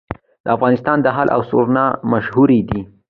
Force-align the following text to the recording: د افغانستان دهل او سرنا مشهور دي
د 0.43 0.45
افغانستان 0.55 0.97
دهل 1.05 1.27
او 1.35 1.41
سرنا 1.49 1.85
مشهور 2.11 2.49
دي 2.69 2.81